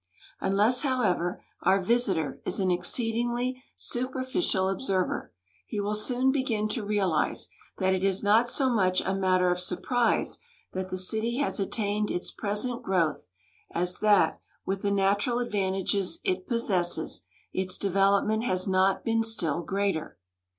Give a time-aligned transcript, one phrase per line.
[0.39, 5.31] Unless, however, our visitor is an exceedingly superfi cial observer,
[5.67, 9.59] he will soon begin to realize that it is not so much a matter of
[9.59, 10.39] surprise
[10.73, 13.27] that the city has attained its present groAvth
[13.75, 17.21] as that, with the natural advantages it possesses,
[17.53, 20.17] its development has not been still greater.